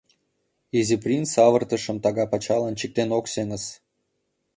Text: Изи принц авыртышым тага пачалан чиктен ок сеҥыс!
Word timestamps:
Изи 0.79 0.97
принц 1.03 1.31
авыртышым 1.45 1.97
тага 2.03 2.25
пачалан 2.31 2.73
чиктен 2.79 3.09
ок 3.17 3.25
сеҥыс! 3.33 3.65